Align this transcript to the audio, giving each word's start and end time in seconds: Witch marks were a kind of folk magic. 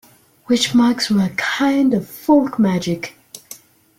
Witch 0.47 0.73
marks 0.73 1.11
were 1.11 1.21
a 1.25 1.29
kind 1.35 1.93
of 1.93 2.09
folk 2.09 2.57
magic. 2.57 3.13